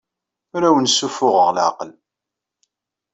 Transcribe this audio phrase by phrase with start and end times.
[0.55, 1.91] Ur awen-ssuffuɣeɣ leɛqel.